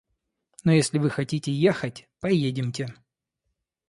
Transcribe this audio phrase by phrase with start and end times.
[0.63, 2.91] Но если вы хотите ехать, поедемте!